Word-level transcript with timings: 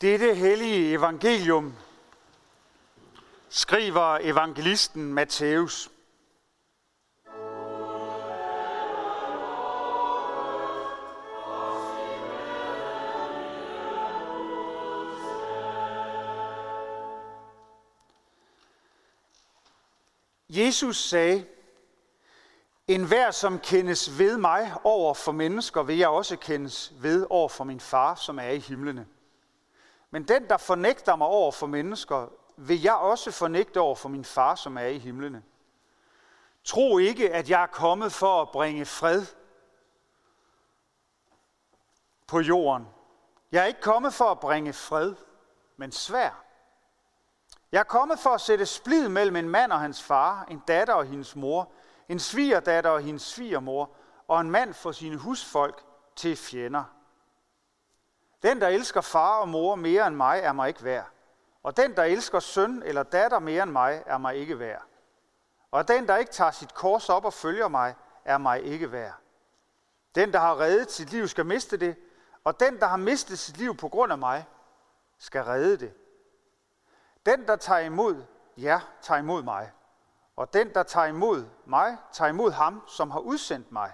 Dette 0.00 0.34
hellige 0.34 0.92
evangelium 0.92 1.74
skriver 3.48 4.18
evangelisten 4.20 5.14
Matthæus. 5.14 5.90
Jesus 20.48 20.96
sagde, 20.96 21.46
en 22.88 23.04
hver, 23.04 23.30
som 23.30 23.58
kendes 23.58 24.18
ved 24.18 24.36
mig 24.36 24.72
over 24.84 25.14
for 25.14 25.32
mennesker, 25.32 25.82
vil 25.82 25.98
jeg 25.98 26.08
også 26.08 26.36
kendes 26.36 26.92
ved 27.00 27.26
over 27.30 27.48
for 27.48 27.64
min 27.64 27.80
far, 27.80 28.14
som 28.14 28.38
er 28.38 28.48
i 28.48 28.58
himlene. 28.58 29.06
Men 30.10 30.28
den, 30.28 30.48
der 30.48 30.56
fornægter 30.56 31.16
mig 31.16 31.26
over 31.26 31.52
for 31.52 31.66
mennesker, 31.66 32.28
vil 32.56 32.82
jeg 32.82 32.94
også 32.94 33.30
fornægte 33.30 33.80
over 33.80 33.94
for 33.94 34.08
min 34.08 34.24
far, 34.24 34.54
som 34.54 34.78
er 34.78 34.86
i 34.86 34.98
himlene. 34.98 35.42
Tro 36.64 36.98
ikke, 36.98 37.32
at 37.32 37.50
jeg 37.50 37.62
er 37.62 37.66
kommet 37.66 38.12
for 38.12 38.42
at 38.42 38.50
bringe 38.50 38.84
fred 38.84 39.26
på 42.26 42.40
jorden. 42.40 42.88
Jeg 43.52 43.62
er 43.62 43.66
ikke 43.66 43.80
kommet 43.80 44.14
for 44.14 44.24
at 44.24 44.40
bringe 44.40 44.72
fred, 44.72 45.14
men 45.76 45.92
svær. 45.92 46.42
Jeg 47.72 47.78
er 47.78 47.84
kommet 47.84 48.18
for 48.18 48.30
at 48.30 48.40
sætte 48.40 48.66
splid 48.66 49.08
mellem 49.08 49.36
en 49.36 49.48
mand 49.48 49.72
og 49.72 49.80
hans 49.80 50.02
far, 50.02 50.44
en 50.50 50.62
datter 50.68 50.94
og 50.94 51.06
hendes 51.06 51.36
mor, 51.36 51.72
en 52.08 52.18
svigerdatter 52.18 52.90
og 52.90 53.00
hendes 53.00 53.22
svigermor, 53.22 53.90
og 54.28 54.40
en 54.40 54.50
mand 54.50 54.74
for 54.74 54.92
sine 54.92 55.16
husfolk 55.16 55.84
til 56.16 56.36
fjender. 56.36 56.84
Den, 58.46 58.60
der 58.60 58.68
elsker 58.68 59.00
far 59.00 59.38
og 59.38 59.48
mor 59.48 59.74
mere 59.74 60.06
end 60.06 60.16
mig, 60.16 60.40
er 60.40 60.52
mig 60.52 60.68
ikke 60.68 60.84
værd. 60.84 61.06
Og 61.62 61.76
den, 61.76 61.96
der 61.96 62.04
elsker 62.04 62.40
søn 62.40 62.82
eller 62.82 63.02
datter 63.02 63.38
mere 63.38 63.62
end 63.62 63.70
mig, 63.70 64.02
er 64.06 64.18
mig 64.18 64.34
ikke 64.36 64.58
værd. 64.58 64.82
Og 65.70 65.88
den, 65.88 66.08
der 66.08 66.16
ikke 66.16 66.32
tager 66.32 66.50
sit 66.50 66.74
kors 66.74 67.08
op 67.08 67.24
og 67.24 67.32
følger 67.32 67.68
mig, 67.68 67.94
er 68.24 68.38
mig 68.38 68.62
ikke 68.62 68.92
værd. 68.92 69.14
Den, 70.14 70.32
der 70.32 70.38
har 70.38 70.60
reddet 70.60 70.92
sit 70.92 71.10
liv, 71.10 71.28
skal 71.28 71.46
miste 71.46 71.76
det, 71.76 71.96
og 72.44 72.60
den, 72.60 72.80
der 72.80 72.86
har 72.86 72.96
mistet 72.96 73.38
sit 73.38 73.56
liv 73.56 73.76
på 73.76 73.88
grund 73.88 74.12
af 74.12 74.18
mig, 74.18 74.46
skal 75.18 75.42
redde 75.42 75.76
det. 75.76 75.94
Den, 77.26 77.46
der 77.46 77.56
tager 77.56 77.80
imod 77.80 78.24
jer, 78.56 78.80
tager 79.02 79.18
imod 79.18 79.42
mig. 79.42 79.72
Og 80.36 80.52
den, 80.52 80.74
der 80.74 80.82
tager 80.82 81.06
imod 81.06 81.44
mig, 81.64 81.96
tager 82.12 82.28
imod 82.28 82.50
ham, 82.50 82.82
som 82.86 83.10
har 83.10 83.20
udsendt 83.20 83.72
mig. 83.72 83.92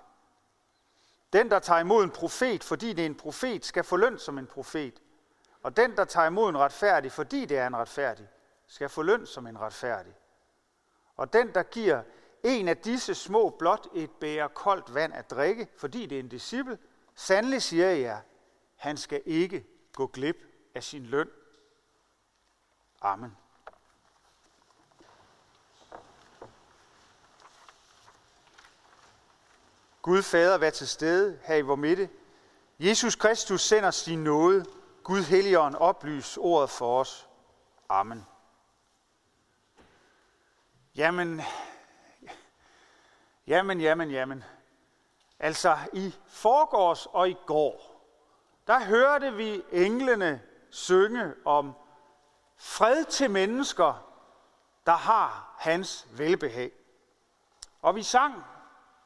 Den, 1.32 1.50
der 1.50 1.58
tager 1.58 1.80
imod 1.80 2.04
en 2.04 2.10
profet, 2.10 2.64
fordi 2.64 2.92
det 2.92 3.02
er 3.02 3.06
en 3.06 3.14
profet, 3.14 3.64
skal 3.64 3.84
få 3.84 3.96
løn 3.96 4.18
som 4.18 4.38
en 4.38 4.46
profet. 4.46 5.02
Og 5.62 5.76
den, 5.76 5.96
der 5.96 6.04
tager 6.04 6.26
imod 6.26 6.48
en 6.48 6.58
retfærdig, 6.58 7.12
fordi 7.12 7.44
det 7.44 7.58
er 7.58 7.66
en 7.66 7.76
retfærdig, 7.76 8.28
skal 8.66 8.88
få 8.88 9.02
løn 9.02 9.26
som 9.26 9.46
en 9.46 9.60
retfærdig. 9.60 10.14
Og 11.16 11.32
den, 11.32 11.54
der 11.54 11.62
giver 11.62 12.02
en 12.42 12.68
af 12.68 12.76
disse 12.76 13.14
små 13.14 13.50
blot 13.50 13.86
et 13.94 14.10
bære 14.10 14.48
koldt 14.48 14.94
vand 14.94 15.14
at 15.14 15.30
drikke, 15.30 15.68
fordi 15.76 16.06
det 16.06 16.16
er 16.16 16.20
en 16.20 16.28
disciple, 16.28 16.78
sandelig 17.14 17.62
siger 17.62 17.90
jeg, 17.90 18.20
han 18.76 18.96
skal 18.96 19.22
ikke 19.24 19.66
gå 19.92 20.06
glip 20.06 20.36
af 20.74 20.82
sin 20.82 21.02
løn. 21.02 21.28
Amen. 23.00 23.36
Gud 30.02 30.22
Fader, 30.22 30.58
vær 30.58 30.70
til 30.70 30.88
stede 30.88 31.38
her 31.42 31.56
i 31.56 31.60
vor 31.60 31.76
midte. 31.76 32.10
Jesus 32.78 33.16
Kristus 33.16 33.62
sender 33.62 33.90
sin 33.90 34.24
nåde. 34.24 34.64
Gud 35.02 35.22
Helligånd, 35.22 35.74
oplys 35.74 36.36
ordet 36.36 36.70
for 36.70 37.00
os. 37.00 37.28
Amen. 37.88 38.26
Jamen, 40.96 41.42
jamen, 43.46 43.80
jamen, 43.80 44.10
jamen. 44.10 44.44
Altså, 45.38 45.78
i 45.92 46.14
forgårs 46.26 47.06
og 47.06 47.30
i 47.30 47.36
går, 47.46 48.04
der 48.66 48.84
hørte 48.84 49.32
vi 49.32 49.62
englene 49.72 50.42
synge 50.70 51.34
om 51.44 51.72
fred 52.56 53.04
til 53.04 53.30
mennesker, 53.30 54.08
der 54.86 54.92
har 54.92 55.54
hans 55.58 56.08
velbehag. 56.12 56.72
Og 57.82 57.94
vi 57.94 58.02
sang 58.02 58.44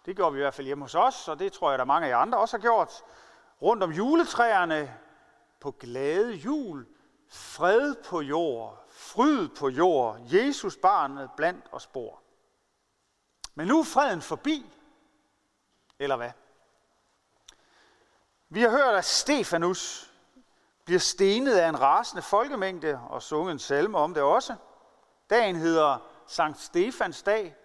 det 0.06 0.16
gjorde 0.16 0.32
vi 0.32 0.38
i 0.38 0.42
hvert 0.42 0.54
fald 0.54 0.66
hjemme 0.66 0.84
hos 0.84 0.94
os, 0.94 1.28
og 1.28 1.38
det 1.38 1.52
tror 1.52 1.70
jeg, 1.70 1.78
der 1.78 1.84
mange 1.84 2.06
af 2.06 2.10
jer 2.10 2.16
andre 2.16 2.38
også 2.38 2.56
har 2.56 2.62
gjort. 2.62 3.02
Rundt 3.62 3.82
om 3.82 3.90
juletræerne, 3.92 4.96
på 5.60 5.70
glade 5.70 6.32
jul, 6.32 6.86
fred 7.28 7.94
på 8.04 8.20
jord, 8.20 8.84
fryd 8.90 9.48
på 9.48 9.68
jord, 9.68 10.20
Jesus 10.20 10.76
barnet 10.76 11.30
blandt 11.36 11.64
os 11.72 11.86
bor. 11.86 12.22
Men 13.54 13.66
nu 13.66 13.80
er 13.80 13.84
freden 13.84 14.22
forbi, 14.22 14.72
eller 15.98 16.16
hvad? 16.16 16.30
Vi 18.48 18.62
har 18.62 18.70
hørt, 18.70 18.94
at 18.94 19.04
Stefanus 19.04 20.12
bliver 20.84 21.00
stenet 21.00 21.54
af 21.54 21.68
en 21.68 21.80
rasende 21.80 22.22
folkemængde 22.22 23.00
og 23.08 23.22
sunget 23.22 23.52
en 23.52 23.58
salme 23.58 23.98
om 23.98 24.14
det 24.14 24.22
også. 24.22 24.54
Dagen 25.30 25.56
hedder 25.56 25.98
Sankt 26.26 26.60
Stefans 26.60 27.22
dag, 27.22 27.56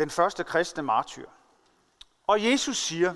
den 0.00 0.10
første 0.10 0.44
kristne 0.44 0.82
martyr. 0.82 1.28
Og 2.26 2.44
Jesus 2.44 2.76
siger, 2.76 3.14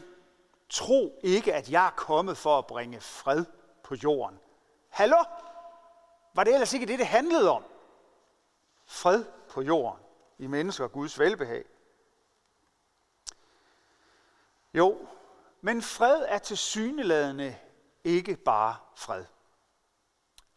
tro 0.68 1.20
ikke, 1.22 1.54
at 1.54 1.70
jeg 1.70 1.86
er 1.86 1.90
kommet 1.90 2.36
for 2.36 2.58
at 2.58 2.66
bringe 2.66 3.00
fred 3.00 3.44
på 3.82 3.94
jorden. 3.94 4.40
Hallo? 4.88 5.24
Var 6.34 6.44
det 6.44 6.52
ellers 6.52 6.72
ikke 6.72 6.86
det, 6.86 6.98
det 6.98 7.06
handlede 7.06 7.50
om? 7.50 7.64
Fred 8.86 9.24
på 9.48 9.62
jorden 9.62 10.00
i 10.38 10.46
mennesker 10.46 10.84
og 10.84 10.92
Guds 10.92 11.18
velbehag. 11.18 11.64
Jo, 14.74 15.06
men 15.60 15.82
fred 15.82 16.24
er 16.28 16.38
til 16.38 16.58
syneladende 16.58 17.58
ikke 18.04 18.36
bare 18.36 18.76
fred. 18.96 19.24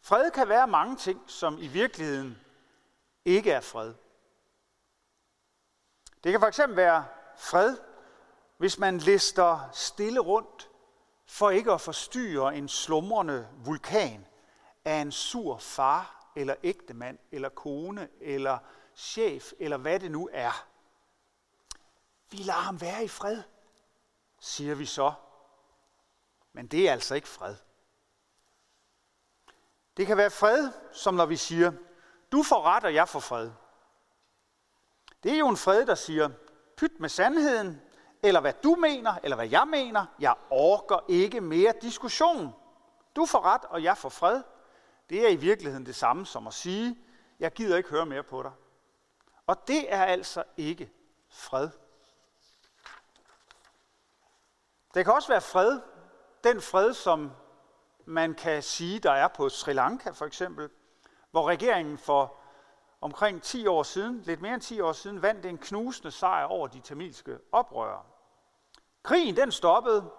Fred 0.00 0.30
kan 0.30 0.48
være 0.48 0.66
mange 0.66 0.96
ting, 0.96 1.22
som 1.26 1.58
i 1.58 1.66
virkeligheden 1.66 2.38
ikke 3.24 3.52
er 3.52 3.60
fred. 3.60 3.94
Det 6.24 6.32
kan 6.32 6.52
fx 6.52 6.60
være 6.68 7.06
fred, 7.36 7.76
hvis 8.56 8.78
man 8.78 8.98
lister 8.98 9.70
stille 9.72 10.20
rundt 10.20 10.70
for 11.26 11.50
ikke 11.50 11.72
at 11.72 11.80
forstyrre 11.80 12.56
en 12.56 12.68
slumrende 12.68 13.48
vulkan 13.64 14.26
af 14.84 14.94
en 14.94 15.12
sur 15.12 15.58
far 15.58 16.30
eller 16.36 16.54
ægtemand 16.62 17.18
eller 17.32 17.48
kone 17.48 18.08
eller 18.20 18.58
chef 18.94 19.52
eller 19.58 19.76
hvad 19.76 20.00
det 20.00 20.10
nu 20.10 20.28
er. 20.32 20.66
Vi 22.30 22.36
lader 22.36 22.60
ham 22.60 22.80
være 22.80 23.04
i 23.04 23.08
fred, 23.08 23.42
siger 24.40 24.74
vi 24.74 24.86
så. 24.86 25.12
Men 26.52 26.66
det 26.66 26.88
er 26.88 26.92
altså 26.92 27.14
ikke 27.14 27.28
fred. 27.28 27.56
Det 29.96 30.06
kan 30.06 30.16
være 30.16 30.30
fred, 30.30 30.72
som 30.92 31.14
når 31.14 31.26
vi 31.26 31.36
siger, 31.36 31.72
du 32.32 32.42
får 32.42 32.62
ret, 32.62 32.84
og 32.84 32.94
jeg 32.94 33.08
får 33.08 33.20
fred. 33.20 33.50
Det 35.22 35.32
er 35.32 35.38
jo 35.38 35.48
en 35.48 35.56
fred, 35.56 35.86
der 35.86 35.94
siger, 35.94 36.30
pyt 36.76 37.00
med 37.00 37.08
sandheden, 37.08 37.80
eller 38.22 38.40
hvad 38.40 38.52
du 38.64 38.74
mener, 38.74 39.14
eller 39.22 39.36
hvad 39.36 39.48
jeg 39.48 39.68
mener. 39.68 40.06
Jeg 40.18 40.34
orker 40.50 41.04
ikke 41.08 41.40
mere 41.40 41.72
diskussion. 41.82 42.54
Du 43.16 43.26
får 43.26 43.44
ret, 43.44 43.64
og 43.64 43.82
jeg 43.82 43.96
får 43.96 44.08
fred. 44.08 44.42
Det 45.10 45.24
er 45.24 45.28
i 45.28 45.36
virkeligheden 45.36 45.86
det 45.86 45.96
samme 45.96 46.26
som 46.26 46.46
at 46.46 46.54
sige, 46.54 46.98
jeg 47.40 47.52
gider 47.52 47.76
ikke 47.76 47.90
høre 47.90 48.06
mere 48.06 48.22
på 48.22 48.42
dig. 48.42 48.52
Og 49.46 49.68
det 49.68 49.92
er 49.92 50.04
altså 50.04 50.44
ikke 50.56 50.90
fred. 51.28 51.70
Det 54.94 55.04
kan 55.04 55.14
også 55.14 55.28
være 55.28 55.40
fred, 55.40 55.80
den 56.44 56.60
fred, 56.60 56.94
som 56.94 57.30
man 58.04 58.34
kan 58.34 58.62
sige, 58.62 58.98
der 58.98 59.12
er 59.12 59.28
på 59.28 59.48
Sri 59.48 59.72
Lanka 59.72 60.10
for 60.10 60.26
eksempel, 60.26 60.70
hvor 61.30 61.48
regeringen 61.48 61.98
for 61.98 62.36
omkring 63.00 63.42
10 63.42 63.66
år 63.66 63.82
siden, 63.82 64.22
lidt 64.24 64.40
mere 64.40 64.54
end 64.54 64.62
10 64.62 64.80
år 64.80 64.92
siden, 64.92 65.22
vandt 65.22 65.46
en 65.46 65.58
knusende 65.58 66.10
sejr 66.10 66.44
over 66.44 66.66
de 66.66 66.80
tamilske 66.80 67.38
oprørere. 67.52 68.02
Krigen 69.02 69.36
den 69.36 69.52
stoppede, 69.52 70.10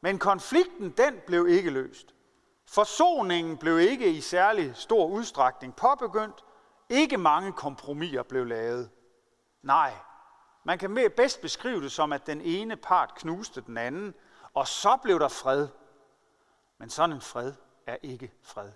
men 0.00 0.18
konflikten 0.18 0.90
den 0.90 1.20
blev 1.26 1.48
ikke 1.48 1.70
løst. 1.70 2.14
Forsoningen 2.66 3.56
blev 3.56 3.78
ikke 3.78 4.12
i 4.12 4.20
særlig 4.20 4.76
stor 4.76 5.06
udstrækning 5.06 5.76
påbegyndt. 5.76 6.44
Ikke 6.88 7.16
mange 7.16 7.52
kompromiser 7.52 8.22
blev 8.22 8.46
lavet. 8.46 8.90
Nej, 9.62 9.94
man 10.64 10.78
kan 10.78 10.94
bedst 11.16 11.40
beskrive 11.40 11.82
det 11.82 11.92
som, 11.92 12.12
at 12.12 12.26
den 12.26 12.40
ene 12.40 12.76
part 12.76 13.14
knuste 13.14 13.60
den 13.60 13.78
anden, 13.78 14.14
og 14.54 14.68
så 14.68 14.98
blev 15.02 15.20
der 15.20 15.28
fred. 15.28 15.68
Men 16.78 16.90
sådan 16.90 17.16
en 17.16 17.20
fred 17.20 17.52
er 17.86 17.96
ikke 18.02 18.32
fred. 18.42 18.72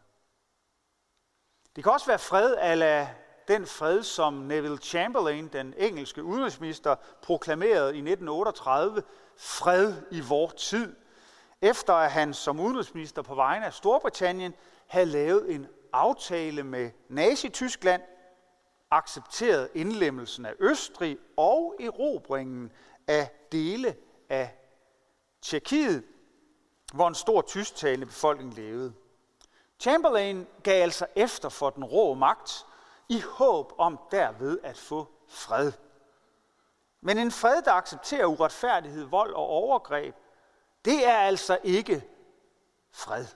Det 1.76 1.84
kan 1.84 1.92
også 1.92 2.06
være 2.06 2.18
fred 2.18 2.56
ala 2.58 3.14
den 3.48 3.66
fred, 3.66 4.02
som 4.02 4.32
Neville 4.34 4.76
Chamberlain, 4.76 5.48
den 5.48 5.74
engelske 5.76 6.22
udenrigsminister, 6.22 6.96
proklamerede 7.22 7.96
i 7.96 7.98
1938, 7.98 9.02
fred 9.36 9.94
i 10.10 10.20
vor 10.20 10.48
tid. 10.48 10.96
efter 11.62 11.94
at 11.94 12.10
han 12.10 12.34
som 12.34 12.60
udenrigsminister 12.60 13.22
på 13.22 13.34
vegne 13.34 13.66
af 13.66 13.72
Storbritannien 13.72 14.54
havde 14.86 15.06
lavet 15.06 15.54
en 15.54 15.66
aftale 15.92 16.62
med 16.62 16.90
Nazi-Tyskland, 17.08 18.02
accepteret 18.90 19.68
indlemmelsen 19.74 20.46
af 20.46 20.54
Østrig 20.60 21.18
og 21.36 21.74
erobringen 21.80 22.72
af 23.08 23.30
dele 23.52 23.96
af 24.28 24.58
Tjekkiet, 25.42 26.04
hvor 26.94 27.08
en 27.08 27.14
stor 27.14 27.42
tysktalende 27.42 28.06
befolkning 28.06 28.54
levede. 28.54 28.92
Chamberlain 29.78 30.46
gav 30.62 30.82
altså 30.82 31.06
efter 31.16 31.48
for 31.48 31.70
den 31.70 31.84
rå 31.84 32.14
magt, 32.14 32.66
i 33.08 33.20
håb 33.20 33.72
om 33.78 33.98
derved 34.10 34.58
at 34.62 34.78
få 34.78 35.08
fred. 35.28 35.72
Men 37.00 37.18
en 37.18 37.30
fred, 37.30 37.62
der 37.62 37.72
accepterer 37.72 38.26
uretfærdighed, 38.26 39.04
vold 39.04 39.34
og 39.34 39.46
overgreb, 39.46 40.14
det 40.84 41.06
er 41.06 41.16
altså 41.16 41.58
ikke 41.62 42.04
fred. 42.92 43.26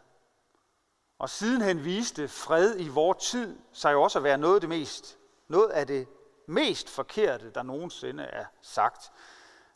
Og 1.19 1.31
sidenhen 1.31 1.85
viste 1.85 2.29
fred 2.29 2.81
i 2.81 2.89
vor 2.89 3.13
tid 3.13 3.59
sig 3.73 3.93
jo 3.93 4.03
også 4.03 4.19
at 4.19 4.23
være 4.23 4.39
noget 4.39 4.55
af 4.55 4.61
det 4.61 4.69
mest, 4.69 5.19
noget 5.49 5.71
af 5.71 5.87
det 5.87 6.09
mest 6.47 6.89
forkerte, 6.91 7.51
der 7.51 7.63
nogensinde 7.63 8.23
er 8.23 8.45
sagt, 8.63 9.13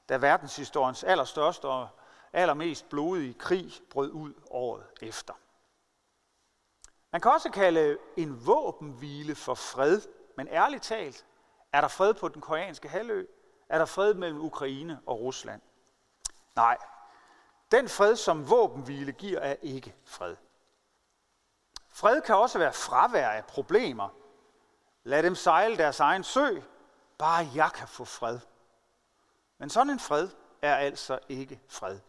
da 0.09 0.17
verdenshistoriens 0.17 1.05
allerstørste 1.05 1.69
og 1.69 1.89
allermest 2.33 2.89
blodige 2.89 3.35
krig 3.35 3.73
brød 3.91 4.11
ud 4.11 4.35
året 4.51 4.85
efter. 5.03 5.35
Man 7.13 7.21
kan 7.21 7.31
også 7.31 7.51
kalde 7.51 7.99
en 8.17 8.47
våbenhvile 8.47 9.35
for 9.35 9.55
fred, 9.55 10.01
men 10.37 10.49
ærligt 10.49 10.83
talt, 10.83 11.27
er 11.73 11.81
der 11.81 11.89
fred 11.89 12.15
på 12.15 12.29
den 12.29 12.41
koreanske 12.41 12.89
halvø? 12.89 13.27
Er 13.69 13.79
der 13.79 13.85
fred 13.85 14.15
mellem 14.15 14.41
Ukraine 14.41 15.01
og 15.07 15.21
Rusland? 15.21 15.61
Nej, 16.57 16.79
den 17.71 17.89
fred, 17.89 18.17
som 18.17 18.51
våbenhvile 18.51 19.13
giver, 19.13 19.41
er 19.41 19.57
ikke 19.63 19.95
fred. 20.05 20.37
Fred 21.89 22.21
kan 22.21 22.35
også 22.35 22.59
være 22.59 22.73
fravær 22.73 23.29
af 23.29 23.45
problemer. 23.45 24.09
Lad 25.05 25.23
dem 25.23 25.35
sejle 25.35 25.77
deres 25.77 26.01
egen 26.01 26.25
sø, 26.25 26.61
bare 27.19 27.49
jeg 27.55 27.71
kan 27.75 27.89
få 27.89 28.05
fred. 28.05 28.39
Men 29.59 29.71
sådan 29.71 29.93
en 29.93 30.01
fred 30.01 30.29
er 30.63 30.77
altså 30.77 31.19
ikke 31.29 31.61
fred. 31.69 32.01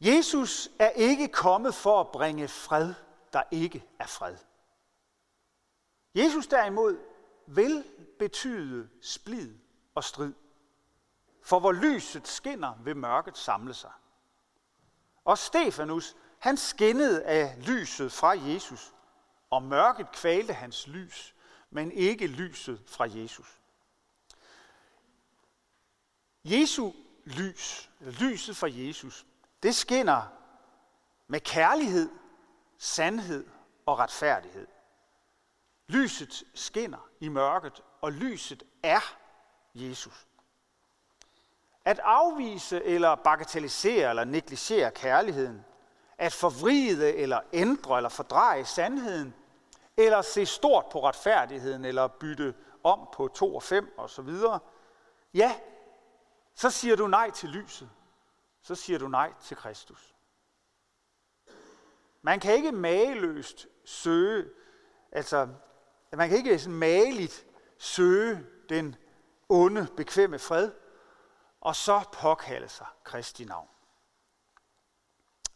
Jesus 0.00 0.68
er 0.78 0.88
ikke 0.88 1.28
kommet 1.28 1.74
for 1.74 2.00
at 2.00 2.08
bringe 2.08 2.48
fred, 2.48 2.94
der 3.36 3.42
ikke 3.50 3.84
er 3.98 4.06
fred. 4.06 4.36
Jesus 6.14 6.46
derimod 6.46 6.98
vil 7.46 7.84
betyde 8.18 8.88
splid 9.00 9.54
og 9.94 10.04
strid. 10.04 10.34
For 11.42 11.60
hvor 11.60 11.72
lyset 11.72 12.28
skinner, 12.28 12.74
vil 12.84 12.96
mørket 12.96 13.38
samle 13.38 13.74
sig. 13.74 13.92
Og 15.24 15.38
Stefanus, 15.38 16.16
han 16.38 16.56
skinnede 16.56 17.24
af 17.24 17.56
lyset 17.66 18.12
fra 18.12 18.30
Jesus, 18.30 18.94
og 19.50 19.62
mørket 19.62 20.12
kvalte 20.12 20.52
hans 20.52 20.86
lys, 20.86 21.34
men 21.70 21.92
ikke 21.92 22.26
lyset 22.26 22.82
fra 22.86 23.04
Jesus. 23.04 23.60
Jesu 26.44 26.92
lys, 27.24 27.90
lyset 28.00 28.56
fra 28.56 28.68
Jesus, 28.70 29.26
det 29.62 29.74
skinner 29.74 30.22
med 31.26 31.40
kærlighed, 31.40 32.10
sandhed 32.78 33.46
og 33.86 33.98
retfærdighed. 33.98 34.66
Lyset 35.88 36.44
skinner 36.54 37.08
i 37.20 37.28
mørket, 37.28 37.82
og 38.00 38.12
lyset 38.12 38.62
er 38.82 39.16
Jesus. 39.74 40.26
At 41.84 41.98
afvise 41.98 42.84
eller 42.84 43.14
bagatellisere 43.14 44.10
eller 44.10 44.24
negligere 44.24 44.90
kærligheden, 44.90 45.64
at 46.18 46.32
forvride 46.32 47.14
eller 47.14 47.40
ændre 47.52 47.96
eller 47.96 48.08
fordreje 48.08 48.64
sandheden, 48.64 49.34
eller 49.96 50.22
se 50.22 50.46
stort 50.46 50.86
på 50.92 51.04
retfærdigheden 51.04 51.84
eller 51.84 52.08
bytte 52.08 52.54
om 52.84 53.08
på 53.12 53.28
to 53.28 53.54
og 53.54 53.62
fem 53.62 53.98
og 53.98 54.10
så 54.10 54.22
videre, 54.22 54.58
ja, 55.34 55.60
så 56.54 56.70
siger 56.70 56.96
du 56.96 57.06
nej 57.06 57.30
til 57.30 57.48
lyset. 57.48 57.90
Så 58.62 58.74
siger 58.74 58.98
du 58.98 59.08
nej 59.08 59.32
til 59.40 59.56
Kristus. 59.56 60.15
Man 62.26 62.40
kan 62.40 62.54
ikke 62.54 62.72
mageløst 62.72 63.66
søge, 63.84 64.50
altså 65.12 65.48
man 66.12 66.28
kan 66.28 66.38
ikke 66.38 66.58
sådan 66.58 66.78
mageligt 66.78 67.46
søge 67.78 68.46
den 68.68 68.96
onde, 69.48 69.88
bekvemme 69.96 70.38
fred, 70.38 70.72
og 71.60 71.76
så 71.76 72.02
påkalde 72.12 72.68
sig 72.68 72.86
Kristi 73.04 73.44
navn. 73.44 73.68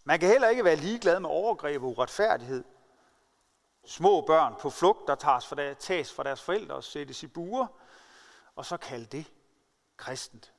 Man 0.05 0.21
kan 0.21 0.29
heller 0.29 0.49
ikke 0.49 0.65
være 0.65 0.77
ligeglad 0.77 1.21
med 1.21 1.31
overgreb 1.31 1.83
og 1.83 1.89
uretfærdighed. 1.89 2.65
Små 3.85 4.21
børn 4.21 4.55
på 4.61 4.71
flugt, 4.71 5.07
der 5.07 5.15
tages 5.15 5.47
for 5.47 5.57
deres, 5.57 5.77
tages 5.81 6.13
for 6.13 6.23
deres 6.23 6.43
forældre 6.43 6.75
og 6.75 6.85
sættes 6.85 7.23
i 7.23 7.27
buer, 7.27 7.67
og 8.55 8.65
så 8.65 8.77
kalde 8.77 9.07
det 9.07 9.33
kristent. 9.97 10.53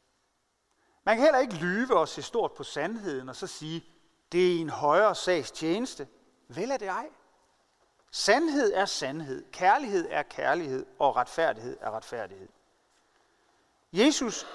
Man 1.04 1.16
kan 1.16 1.24
heller 1.24 1.40
ikke 1.40 1.56
lyve 1.56 2.00
og 2.00 2.08
se 2.08 2.22
stort 2.22 2.54
på 2.54 2.64
sandheden 2.64 3.30
og 3.30 3.36
så 3.36 3.48
sige, 3.48 3.86
det 4.32 4.56
er 4.56 4.62
en 4.62 4.70
højere 4.70 5.16
sags 5.16 5.52
tjeneste. 5.52 6.08
Vel 6.48 6.72
er 6.72 6.78
det 6.78 6.88
ej. 6.88 7.10
Sandhed 8.12 8.74
er 8.74 8.86
sandhed, 8.86 9.52
kærlighed 9.52 10.08
er 10.10 10.24
kærlighed, 10.24 10.86
og 11.00 11.16
retfærdighed 11.16 11.78
er 11.82 11.92
retfærdighed. 11.92 12.50
Jesus 13.94 14.46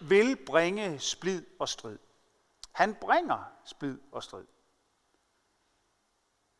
vil 0.00 0.36
bringe 0.46 0.98
splid 0.98 1.46
og 1.58 1.68
strid. 1.68 1.98
Han 2.72 2.94
bringer 2.94 3.44
splid 3.64 3.98
og 4.12 4.22
strid. 4.22 4.44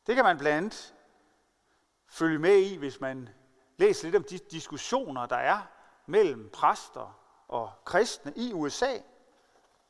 Det 0.07 0.15
kan 0.15 0.25
man 0.25 0.39
blandt 0.39 0.57
andet 0.57 0.95
følge 2.09 2.39
med 2.39 2.57
i, 2.57 2.77
hvis 2.77 3.01
man 3.01 3.29
læser 3.77 4.05
lidt 4.05 4.17
om 4.17 4.25
de 4.25 4.39
diskussioner, 4.39 5.27
der 5.27 5.37
er 5.37 5.61
mellem 6.07 6.51
præster 6.51 7.21
og 7.49 7.73
kristne 7.85 8.33
i 8.37 8.53
USA. 8.53 8.99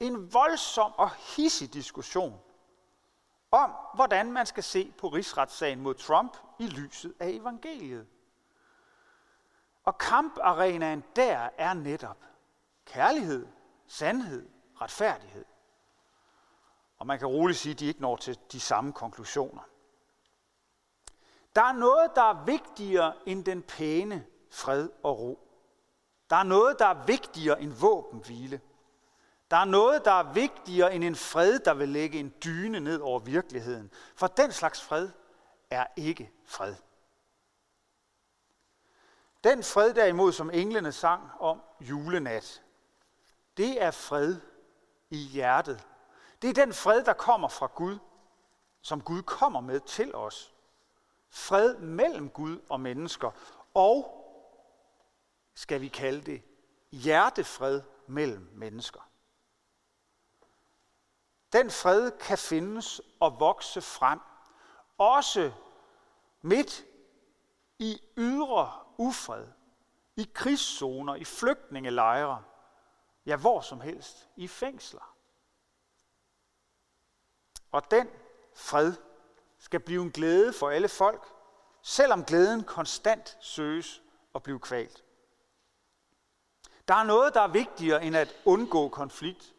En 0.01 0.35
voldsom 0.35 0.93
og 0.93 1.11
hissig 1.11 1.75
diskussion 1.75 2.41
om, 3.55 3.71
hvordan 3.95 4.33
man 4.33 4.47
skal 4.47 4.63
se 4.63 4.93
på 4.99 5.09
rigsretssagen 5.09 5.81
mod 5.81 5.95
Trump 5.95 6.37
i 6.59 6.67
lyset 6.67 7.15
af 7.21 7.29
evangeliet. 7.29 8.07
Og 9.85 9.99
kamparenaen 9.99 11.05
der 11.17 11.49
er 11.59 11.75
netop 11.75 12.25
kærlighed, 12.85 13.47
sandhed, 13.87 14.49
retfærdighed. 14.81 15.45
Og 16.99 17.07
man 17.07 17.19
kan 17.19 17.29
roligt 17.29 17.59
sige, 17.59 17.73
at 17.73 17.81
de 17.81 17.87
ikke 17.87 18.01
når 18.01 18.17
til 18.17 18.39
de 18.53 18.61
samme 18.61 18.93
konklusioner. 18.93 19.63
Der 21.55 21.63
er 21.63 21.73
noget, 21.73 22.11
der 22.15 22.23
er 22.23 22.45
vigtigere 22.45 23.15
end 23.27 23.45
den 23.45 23.63
pæne 23.63 24.27
fred 24.51 24.89
og 25.03 25.19
ro. 25.19 25.49
Der 26.31 26.37
er 26.37 26.43
noget, 26.43 26.79
der 26.79 26.87
er 26.87 27.05
vigtigere 27.05 27.63
end 27.63 27.73
våbenhvile. 27.73 28.61
Der 29.55 29.61
er 29.61 29.65
noget, 29.65 30.05
der 30.05 30.11
er 30.11 30.33
vigtigere 30.33 30.95
end 30.95 31.05
en 31.05 31.17
fred, 31.17 31.59
der 31.59 31.75
vil 31.75 31.89
lægge 31.89 32.19
en 32.19 32.35
dyne 32.45 32.81
ned 32.81 33.01
over 33.01 33.19
virkeligheden. 33.19 33.91
For 34.17 34.27
den 34.27 34.53
slags 34.53 34.83
fred 34.83 35.09
er 35.71 35.87
ikke 35.97 36.33
fred. 36.45 36.75
Den 39.45 39.63
fred 39.63 39.95
derimod, 39.95 40.33
som 40.33 40.51
englene 40.51 40.93
sang 40.93 41.31
om 41.41 41.63
julenat, 41.81 42.63
det 43.57 43.83
er 43.83 43.91
fred 43.91 44.41
i 45.11 45.17
hjertet. 45.17 45.87
Det 46.43 46.51
er 46.51 46.65
den 46.65 46.73
fred, 46.73 47.05
der 47.05 47.13
kommer 47.13 47.49
fra 47.49 47.71
Gud, 47.75 47.99
som 48.83 49.01
Gud 49.01 49.23
kommer 49.23 49.61
med 49.61 49.81
til 49.81 50.15
os. 50.15 50.55
Fred 51.31 51.77
mellem 51.77 52.31
Gud 52.31 52.61
og 52.71 52.81
mennesker, 52.81 53.31
og 53.75 54.25
skal 55.55 55.81
vi 55.81 55.89
kalde 55.89 56.23
det 56.23 56.43
hjertefred 56.93 57.83
mellem 58.07 58.51
mennesker. 58.53 59.01
Den 61.55 61.71
fred 61.71 62.11
kan 62.11 62.39
findes 62.39 63.01
og 63.21 63.41
vokse 63.41 63.81
frem, 63.81 64.21
også 64.99 65.53
midt 66.43 66.85
i 67.79 68.01
ydre 68.17 68.73
ufred, 68.99 69.47
i 70.17 70.31
krigszoner, 70.35 71.15
i 71.15 71.25
flygtningelejre, 71.25 72.45
ja 73.27 73.37
hvor 73.37 73.61
som 73.61 73.81
helst, 73.81 74.29
i 74.37 74.49
fængsler. 74.49 75.17
Og 77.73 77.91
den 77.91 78.09
fred 78.55 78.93
skal 79.59 79.81
blive 79.81 80.03
en 80.03 80.11
glæde 80.11 80.53
for 80.53 80.71
alle 80.71 80.89
folk, 80.89 81.33
selvom 81.83 82.25
glæden 82.25 82.65
konstant 82.65 83.39
søges 83.41 84.03
og 84.33 84.43
blive 84.43 84.61
kvalt. 84.61 85.05
Der 86.89 86.95
er 86.95 87.05
noget, 87.05 87.35
der 87.35 87.41
er 87.41 87.49
vigtigere 87.49 88.05
end 88.05 88.17
at 88.17 88.37
undgå 88.45 88.89
konflikt. 88.89 89.55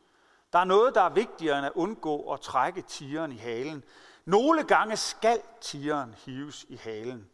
Der 0.55 0.61
er 0.61 0.65
noget, 0.65 0.95
der 0.95 1.01
er 1.01 1.09
vigtigere 1.09 1.57
end 1.57 1.65
at 1.65 1.71
undgå 1.75 2.33
at 2.33 2.41
trække 2.41 2.81
tigeren 2.81 3.31
i 3.31 3.37
halen. 3.37 3.83
Nogle 4.25 4.63
gange 4.63 4.97
skal 4.97 5.41
tigeren 5.61 6.13
hives 6.13 6.65
i 6.69 6.75
halen. 6.75 7.29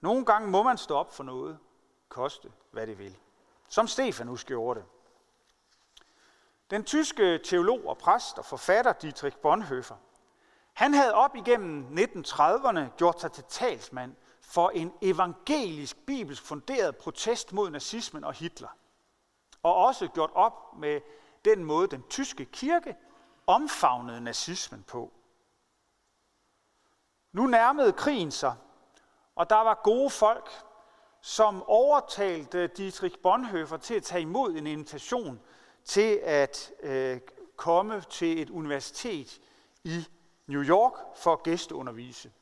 Nogle 0.00 0.24
gange 0.24 0.48
må 0.48 0.62
man 0.62 0.78
stå 0.78 0.94
op 0.94 1.14
for 1.14 1.24
noget, 1.24 1.58
koste 2.08 2.52
hvad 2.70 2.86
det 2.86 2.98
vil. 2.98 3.16
Som 3.68 3.86
Stefanus 3.86 4.44
gjorde 4.44 4.80
det. 4.80 4.88
Den 6.70 6.84
tyske 6.84 7.38
teolog 7.38 7.86
og 7.86 7.98
præst 7.98 8.38
og 8.38 8.44
forfatter 8.44 8.92
Dietrich 8.92 9.36
Bonhoeffer, 9.36 9.96
han 10.72 10.94
havde 10.94 11.14
op 11.14 11.36
igennem 11.36 11.98
1930'erne 11.98 12.96
gjort 12.96 13.20
sig 13.20 13.32
til 13.32 13.44
talsmand 13.48 14.14
for 14.40 14.70
en 14.70 14.92
evangelisk, 15.02 16.06
bibelsk 16.06 16.42
funderet 16.42 16.96
protest 16.96 17.52
mod 17.52 17.70
nazismen 17.70 18.24
og 18.24 18.32
Hitler. 18.32 18.76
Og 19.62 19.74
også 19.74 20.08
gjort 20.08 20.30
op 20.34 20.76
med 20.78 21.00
den 21.44 21.64
måde, 21.64 21.88
den 21.88 22.02
tyske 22.10 22.44
kirke 22.44 22.96
omfavnede 23.46 24.20
nazismen 24.20 24.82
på. 24.82 25.12
Nu 27.32 27.46
nærmede 27.46 27.92
krigen 27.92 28.30
sig, 28.30 28.54
og 29.34 29.50
der 29.50 29.56
var 29.56 29.80
gode 29.84 30.10
folk, 30.10 30.50
som 31.20 31.62
overtalte 31.62 32.66
Dietrich 32.66 33.18
Bonhoeffer 33.18 33.76
til 33.76 33.94
at 33.94 34.02
tage 34.02 34.22
imod 34.22 34.54
en 34.54 34.66
invitation 34.66 35.40
til 35.84 36.20
at 36.22 36.72
øh, 36.82 37.20
komme 37.56 38.00
til 38.00 38.42
et 38.42 38.50
universitet 38.50 39.40
i 39.84 40.08
New 40.46 40.62
York 40.62 40.92
for 41.16 41.32
at 41.32 41.42
gæsteundervise. 41.42 42.32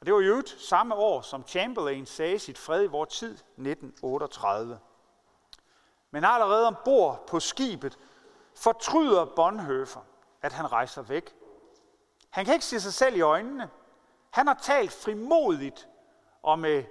Og 0.00 0.06
det 0.06 0.14
var 0.14 0.20
jo 0.20 0.42
samme 0.46 0.94
år, 0.94 1.20
som 1.20 1.46
Chamberlain 1.46 2.06
sagde 2.06 2.38
sit 2.38 2.58
fred 2.58 2.84
i 2.84 2.86
vores 2.86 3.18
tid, 3.18 3.30
1938. 3.30 4.78
Men 6.10 6.24
allerede 6.24 6.66
ombord 6.66 7.26
på 7.26 7.40
skibet 7.40 7.98
fortryder 8.56 9.24
Bonhoeffer, 9.24 10.00
at 10.42 10.52
han 10.52 10.72
rejser 10.72 11.02
væk. 11.02 11.34
Han 12.30 12.44
kan 12.44 12.54
ikke 12.54 12.66
se 12.66 12.80
sig 12.80 12.94
selv 12.94 13.16
i 13.16 13.20
øjnene. 13.20 13.70
Han 14.30 14.46
har 14.46 14.58
talt 14.62 14.92
frimodigt 14.92 15.88
og 16.42 16.58
med 16.58 16.84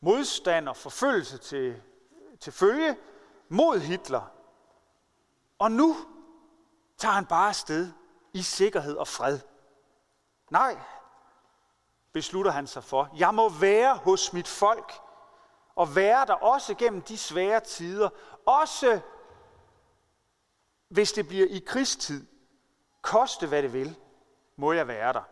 modstand 0.00 0.68
og 0.68 0.76
forfølgelse 0.76 1.38
til, 1.38 1.82
til 2.40 2.52
følge 2.52 2.96
mod 3.48 3.78
Hitler. 3.78 4.22
Og 5.58 5.72
nu 5.72 5.96
tager 6.98 7.12
han 7.12 7.26
bare 7.26 7.48
afsted 7.48 7.92
i 8.32 8.42
sikkerhed 8.42 8.96
og 8.96 9.08
fred. 9.08 9.38
Nej, 10.50 10.78
beslutter 12.12 12.50
han 12.50 12.66
sig 12.66 12.84
for. 12.84 13.08
Jeg 13.16 13.34
må 13.34 13.48
være 13.48 13.96
hos 13.96 14.32
mit 14.32 14.48
folk 14.48 14.92
og 15.74 15.96
være 15.96 16.26
der 16.26 16.34
også 16.34 16.74
gennem 16.74 17.02
de 17.02 17.18
svære 17.18 17.60
tider. 17.60 18.08
Også 18.46 19.00
hvis 20.94 21.12
det 21.12 21.28
bliver 21.28 21.46
i 21.46 21.58
krigstid. 21.66 22.26
Koste 23.02 23.46
hvad 23.46 23.62
det 23.62 23.72
vil, 23.72 23.96
må 24.56 24.72
jeg 24.72 24.88
være 24.88 25.12
der. 25.12 25.22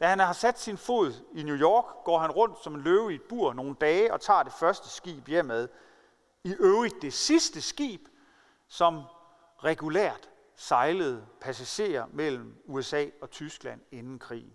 Da 0.00 0.06
han 0.06 0.18
har 0.18 0.32
sat 0.32 0.60
sin 0.60 0.78
fod 0.78 1.12
i 1.34 1.42
New 1.42 1.56
York, 1.56 1.84
går 2.04 2.18
han 2.18 2.30
rundt 2.30 2.62
som 2.62 2.74
en 2.74 2.80
løve 2.80 3.12
i 3.12 3.14
et 3.14 3.22
bur 3.22 3.52
nogle 3.52 3.74
dage 3.80 4.12
og 4.12 4.20
tager 4.20 4.42
det 4.42 4.52
første 4.52 4.88
skib 4.88 5.28
hjemad. 5.28 5.68
I 6.44 6.54
øvrigt 6.60 7.02
det 7.02 7.12
sidste 7.12 7.60
skib, 7.60 8.08
som 8.68 9.02
regulært 9.64 10.30
sejlede 10.56 11.26
passagerer 11.40 12.06
mellem 12.12 12.62
USA 12.66 13.06
og 13.22 13.30
Tyskland 13.30 13.80
inden 13.92 14.18
krigen. 14.18 14.52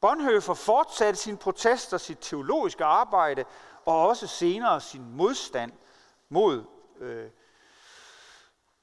Bonhoeffer 0.00 0.54
fortsatte 0.54 1.20
sin 1.20 1.36
protest 1.36 1.92
og 1.92 2.00
sit 2.00 2.18
teologiske 2.20 2.84
arbejde, 2.84 3.44
og 3.84 4.06
også 4.06 4.26
senere 4.26 4.80
sin 4.80 5.16
modstand 5.16 5.72
mod, 6.28 6.64
øh, 7.00 7.30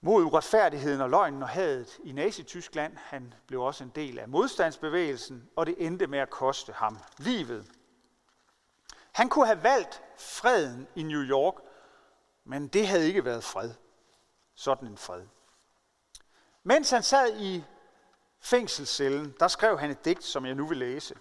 mod 0.01 0.23
uretfærdigheden 0.23 1.01
og 1.01 1.09
løgnen 1.09 1.43
og 1.43 1.49
hadet 1.49 1.99
i 2.03 2.11
Nazi-Tyskland. 2.11 2.97
Han 2.97 3.33
blev 3.47 3.61
også 3.61 3.83
en 3.83 3.91
del 3.95 4.19
af 4.19 4.29
modstandsbevægelsen, 4.29 5.49
og 5.55 5.65
det 5.65 5.75
endte 5.77 6.07
med 6.07 6.19
at 6.19 6.29
koste 6.29 6.73
ham 6.73 6.97
livet. 7.17 7.71
Han 9.11 9.29
kunne 9.29 9.45
have 9.45 9.63
valgt 9.63 10.03
freden 10.17 10.87
i 10.95 11.03
New 11.03 11.21
York, 11.21 11.55
men 12.43 12.67
det 12.67 12.87
havde 12.87 13.07
ikke 13.07 13.25
været 13.25 13.43
fred. 13.43 13.73
Sådan 14.55 14.87
en 14.87 14.97
fred. 14.97 15.25
Mens 16.63 16.89
han 16.89 17.03
sad 17.03 17.39
i 17.39 17.63
fængselscellen, 18.39 19.35
der 19.39 19.47
skrev 19.47 19.79
han 19.79 19.89
et 19.89 20.05
digt, 20.05 20.23
som 20.23 20.45
jeg 20.45 20.55
nu 20.55 20.67
vil 20.67 20.77
læse. 20.77 21.15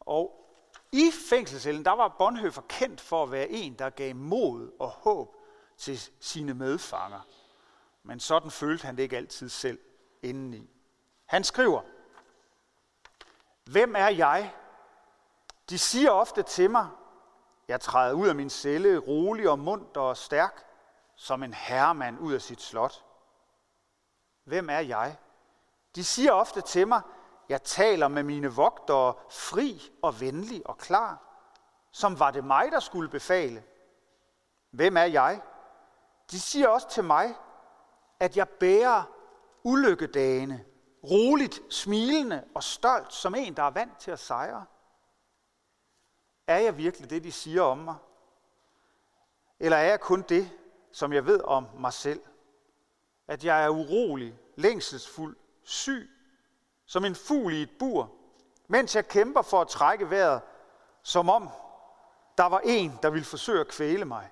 Og 0.00 0.52
i 0.92 1.10
fængselscellen, 1.28 1.84
der 1.84 1.90
var 1.92 2.14
Bonhoeffer 2.18 2.62
kendt 2.68 3.00
for 3.00 3.22
at 3.22 3.32
være 3.32 3.48
en, 3.48 3.74
der 3.74 3.90
gav 3.90 4.14
mod 4.14 4.72
og 4.78 4.88
håb 4.88 5.36
til 5.76 6.10
sine 6.20 6.54
medfanger. 6.54 7.20
Men 8.02 8.20
sådan 8.20 8.50
følte 8.50 8.86
han 8.86 8.96
det 8.96 9.02
ikke 9.02 9.16
altid 9.16 9.48
selv 9.48 9.78
indeni. 10.22 10.70
Han 11.26 11.44
skriver, 11.44 11.82
Hvem 13.64 13.96
er 13.96 14.08
jeg? 14.08 14.54
De 15.70 15.78
siger 15.78 16.10
ofte 16.10 16.42
til 16.42 16.70
mig, 16.70 16.88
jeg 17.68 17.80
træder 17.80 18.14
ud 18.14 18.28
af 18.28 18.34
min 18.34 18.50
celle 18.50 18.98
rolig 18.98 19.50
og 19.50 19.58
munter 19.58 20.00
og 20.00 20.16
stærk 20.16 20.66
som 21.16 21.42
en 21.42 21.54
herremand 21.54 22.18
ud 22.20 22.32
af 22.32 22.42
sit 22.42 22.62
slot. 22.62 23.04
Hvem 24.44 24.70
er 24.70 24.78
jeg? 24.78 25.16
De 25.94 26.04
siger 26.04 26.32
ofte 26.32 26.60
til 26.60 26.88
mig, 26.88 27.02
jeg 27.48 27.62
taler 27.62 28.08
med 28.08 28.22
mine 28.22 28.52
vogtere 28.52 29.14
fri 29.30 29.92
og 30.02 30.20
venlig 30.20 30.66
og 30.66 30.78
klar, 30.78 31.22
som 31.90 32.18
var 32.18 32.30
det 32.30 32.44
mig, 32.44 32.72
der 32.72 32.80
skulle 32.80 33.08
befale. 33.08 33.64
Hvem 34.70 34.96
er 34.96 35.04
jeg? 35.04 35.42
De 36.30 36.40
siger 36.40 36.68
også 36.68 36.88
til 36.88 37.04
mig, 37.04 37.34
at 38.20 38.36
jeg 38.36 38.48
bærer 38.48 39.02
ulykkedagene, 39.64 40.64
roligt, 41.04 41.60
smilende 41.74 42.44
og 42.54 42.62
stolt, 42.62 43.12
som 43.12 43.34
en, 43.34 43.54
der 43.54 43.62
er 43.62 43.70
vant 43.70 43.98
til 43.98 44.10
at 44.10 44.18
sejre. 44.18 44.64
Er 46.46 46.58
jeg 46.58 46.76
virkelig 46.76 47.10
det, 47.10 47.24
de 47.24 47.32
siger 47.32 47.62
om 47.62 47.78
mig? 47.78 47.94
Eller 49.60 49.76
er 49.76 49.88
jeg 49.88 50.00
kun 50.00 50.22
det, 50.22 50.50
som 50.92 51.12
jeg 51.12 51.26
ved 51.26 51.40
om 51.44 51.66
mig 51.78 51.92
selv. 51.92 52.20
At 53.28 53.44
jeg 53.44 53.64
er 53.64 53.68
urolig, 53.68 54.38
længselsfuld, 54.56 55.36
syg, 55.62 56.10
som 56.86 57.04
en 57.04 57.14
fugl 57.14 57.52
i 57.52 57.62
et 57.62 57.78
bur, 57.78 58.12
mens 58.68 58.96
jeg 58.96 59.08
kæmper 59.08 59.42
for 59.42 59.60
at 59.60 59.68
trække 59.68 60.10
vejret, 60.10 60.42
som 61.02 61.28
om 61.28 61.48
der 62.38 62.44
var 62.44 62.60
en, 62.64 62.98
der 63.02 63.10
ville 63.10 63.24
forsøge 63.24 63.60
at 63.60 63.68
kvæle 63.68 64.04
mig. 64.04 64.30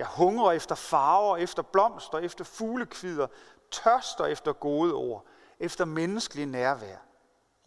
Jeg 0.00 0.08
hungrer 0.08 0.52
efter 0.52 0.74
farver, 0.74 1.36
efter 1.36 1.62
blomster, 1.62 2.18
efter 2.18 2.44
fuglekvider, 2.44 3.26
tørster 3.70 4.26
efter 4.26 4.52
gode 4.52 4.94
ord, 4.94 5.26
efter 5.58 5.84
menneskelig 5.84 6.46
nærvær. 6.46 6.96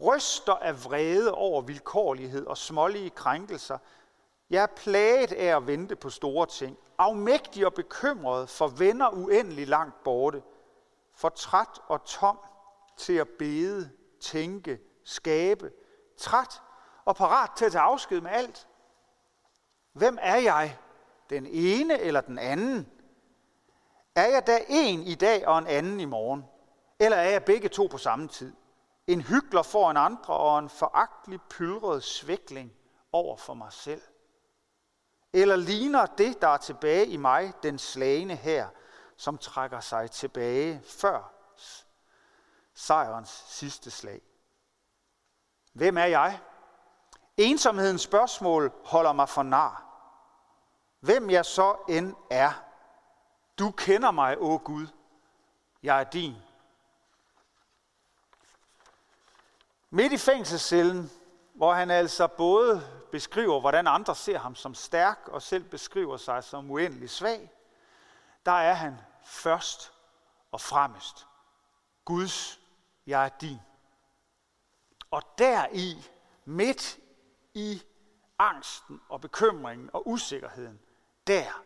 Ryster 0.01 0.53
af 0.53 0.85
vrede 0.85 1.33
over 1.33 1.61
vilkårlighed 1.61 2.45
og 2.45 2.57
smålige 2.57 3.09
krænkelser. 3.09 3.77
Jeg 4.49 4.63
er 4.63 4.67
plaget 4.75 5.31
af 5.31 5.55
at 5.55 5.67
vente 5.67 5.95
på 5.95 6.09
store 6.09 6.45
ting 6.45 6.77
afmægtig 6.97 7.65
og 7.65 7.73
bekymret, 7.73 8.49
for 8.49 8.67
venner 8.67 9.09
uendelig 9.09 9.67
langt 9.67 10.03
borte, 10.03 10.43
for 11.15 11.29
træt 11.29 11.79
og 11.87 12.05
tom 12.05 12.39
til 12.97 13.13
at 13.13 13.27
bede, 13.39 13.91
tænke, 14.21 14.79
skabe, 15.03 15.71
træt 16.17 16.61
og 17.05 17.15
parat 17.15 17.51
til 17.57 17.65
at 17.65 17.71
tage 17.71 17.81
afsked 17.81 18.21
med 18.21 18.31
alt. 18.31 18.67
Hvem 19.93 20.17
er 20.21 20.37
jeg? 20.37 20.77
Den 21.33 21.45
ene 21.45 21.99
eller 21.99 22.21
den 22.21 22.39
anden? 22.39 22.91
Er 24.15 24.25
jeg 24.25 24.47
da 24.47 24.59
en 24.69 24.99
i 24.99 25.15
dag 25.15 25.47
og 25.47 25.57
en 25.57 25.67
anden 25.67 25.99
i 25.99 26.05
morgen? 26.05 26.45
Eller 26.99 27.17
er 27.17 27.29
jeg 27.29 27.45
begge 27.45 27.69
to 27.69 27.87
på 27.91 27.97
samme 27.97 28.27
tid? 28.27 28.53
En 29.07 29.21
hyggelig 29.21 29.65
for 29.65 29.91
en 29.91 29.97
andre 29.97 30.33
og 30.33 30.59
en 30.59 30.69
foragtelig 30.69 31.39
pyldret 31.49 32.03
svækling 32.03 32.73
over 33.11 33.37
for 33.37 33.53
mig 33.53 33.73
selv. 33.73 34.01
Eller 35.33 35.55
ligner 35.55 36.05
det, 36.05 36.41
der 36.41 36.47
er 36.47 36.57
tilbage 36.57 37.07
i 37.07 37.17
mig, 37.17 37.53
den 37.63 37.79
slagende 37.79 38.35
her, 38.35 38.67
som 39.17 39.37
trækker 39.37 39.79
sig 39.79 40.11
tilbage 40.11 40.81
før 40.85 41.33
sejrens 42.73 43.43
sidste 43.47 43.91
slag? 43.91 44.21
Hvem 45.73 45.97
er 45.97 46.05
jeg? 46.05 46.39
Ensomhedens 47.37 48.01
spørgsmål 48.01 48.71
holder 48.85 49.13
mig 49.13 49.29
for 49.29 49.43
nar. 49.43 49.92
Hvem 51.03 51.29
jeg 51.29 51.45
så 51.45 51.75
end 51.89 52.15
er. 52.29 52.63
Du 53.59 53.71
kender 53.71 54.11
mig, 54.11 54.37
åh 54.39 54.61
Gud. 54.63 54.87
Jeg 55.83 55.99
er 55.99 56.03
din. 56.03 56.35
Midt 59.89 60.13
i 60.13 60.17
fængselscellen, 60.17 61.11
hvor 61.53 61.73
han 61.73 61.91
altså 61.91 62.27
både 62.27 62.87
beskriver, 63.11 63.59
hvordan 63.59 63.87
andre 63.87 64.15
ser 64.15 64.39
ham 64.39 64.55
som 64.55 64.73
stærk, 64.73 65.19
og 65.27 65.41
selv 65.41 65.63
beskriver 65.63 66.17
sig 66.17 66.43
som 66.43 66.71
uendelig 66.71 67.09
svag, 67.09 67.51
der 68.45 68.51
er 68.51 68.73
han 68.73 68.97
først 69.25 69.93
og 70.51 70.61
fremmest 70.61 71.27
Guds, 72.05 72.59
jeg 73.07 73.25
er 73.25 73.29
din. 73.29 73.59
Og 75.11 75.21
deri, 75.37 76.09
midt 76.45 76.99
i 77.53 77.81
angsten 78.39 79.01
og 79.09 79.21
bekymringen 79.21 79.89
og 79.93 80.07
usikkerheden, 80.07 80.79
der 81.27 81.63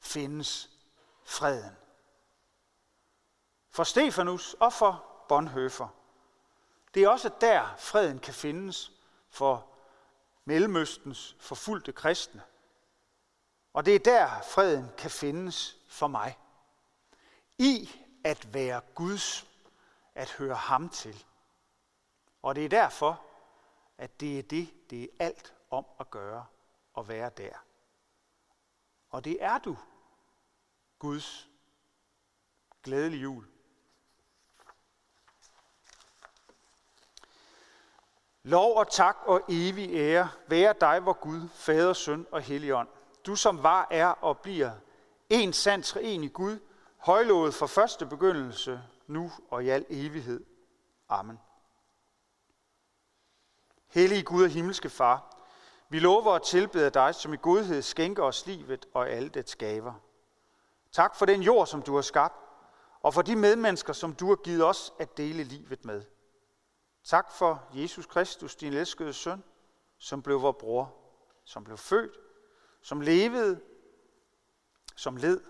findes 0.00 0.70
freden. 1.24 1.76
For 3.70 3.84
Stefanus 3.84 4.54
og 4.54 4.72
for 4.72 5.24
Bonhoeffer. 5.28 5.88
Det 6.94 7.02
er 7.02 7.08
også 7.08 7.30
der, 7.40 7.74
freden 7.78 8.18
kan 8.18 8.34
findes 8.34 8.92
for 9.28 9.68
Mellemøstens 10.44 11.36
forfulgte 11.40 11.92
kristne. 11.92 12.42
Og 13.72 13.86
det 13.86 13.94
er 13.94 13.98
der, 13.98 14.40
freden 14.40 14.90
kan 14.98 15.10
findes 15.10 15.76
for 15.88 16.06
mig. 16.06 16.38
I 17.58 17.90
at 18.24 18.54
være 18.54 18.80
Guds, 18.94 19.46
at 20.14 20.30
høre 20.30 20.54
ham 20.54 20.88
til. 20.88 21.24
Og 22.42 22.54
det 22.54 22.64
er 22.64 22.68
derfor, 22.68 23.22
at 23.98 24.20
det 24.20 24.38
er 24.38 24.42
det, 24.42 24.90
det 24.90 25.02
er 25.02 25.08
alt 25.18 25.54
om 25.70 25.86
at 26.00 26.10
gøre 26.10 26.46
og 26.94 27.08
være 27.08 27.30
der. 27.36 27.54
Og 29.12 29.24
det 29.24 29.36
er 29.40 29.58
du, 29.58 29.76
Guds 30.98 31.48
glædelig 32.82 33.22
jul. 33.22 33.46
Lov 38.42 38.76
og 38.76 38.90
tak 38.90 39.16
og 39.26 39.42
evig 39.48 39.90
ære 39.94 40.30
være 40.48 40.74
dig, 40.80 41.04
vor 41.04 41.12
Gud, 41.12 41.48
Fader, 41.48 41.92
Søn 41.92 42.26
og 42.30 42.42
Helligånd. 42.42 42.88
Du 43.26 43.36
som 43.36 43.62
var, 43.62 43.88
er 43.90 44.06
og 44.06 44.38
bliver 44.38 44.72
en 45.30 45.52
sand 45.52 45.82
treenig 45.82 46.32
Gud, 46.32 46.58
højlovet 46.96 47.54
fra 47.54 47.66
første 47.66 48.06
begyndelse, 48.06 48.82
nu 49.06 49.32
og 49.50 49.64
i 49.64 49.68
al 49.68 49.86
evighed. 49.88 50.44
Amen. 51.08 51.40
Hellige 53.86 54.22
Gud 54.22 54.44
og 54.44 54.50
himmelske 54.50 54.90
Far, 54.90 55.31
vi 55.92 55.98
lover 55.98 56.32
at 56.32 56.42
tilbede 56.42 56.90
dig, 56.90 57.14
som 57.14 57.34
i 57.34 57.36
godhed 57.36 57.82
skænker 57.82 58.22
os 58.22 58.46
livet 58.46 58.86
og 58.94 59.10
alle 59.10 59.28
dets 59.28 59.56
gaver. 59.56 59.94
Tak 60.92 61.16
for 61.16 61.26
den 61.26 61.42
jord, 61.42 61.66
som 61.66 61.82
du 61.82 61.94
har 61.94 62.02
skabt, 62.02 62.34
og 63.02 63.14
for 63.14 63.22
de 63.22 63.36
medmennesker, 63.36 63.92
som 63.92 64.14
du 64.14 64.28
har 64.28 64.36
givet 64.36 64.64
os 64.64 64.92
at 64.98 65.16
dele 65.16 65.44
livet 65.44 65.84
med. 65.84 66.02
Tak 67.04 67.32
for 67.32 67.62
Jesus 67.74 68.06
Kristus, 68.06 68.56
din 68.56 68.72
elskede 68.72 69.12
søn, 69.12 69.44
som 69.98 70.22
blev 70.22 70.42
vor 70.42 70.52
bror, 70.52 70.94
som 71.44 71.64
blev 71.64 71.76
født, 71.76 72.16
som 72.82 73.00
levede, 73.00 73.60
som 74.96 75.16
led, 75.16 75.40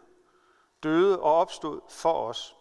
døde 0.83 1.21
og 1.21 1.35
opstod 1.35 1.81
for 1.89 2.29
os. 2.29 2.57